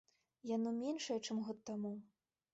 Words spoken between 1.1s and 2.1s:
чым год таму.